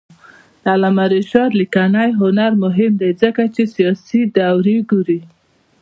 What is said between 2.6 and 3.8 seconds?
مهم دی ځکه چې